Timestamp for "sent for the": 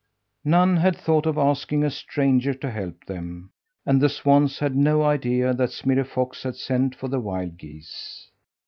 6.55-7.19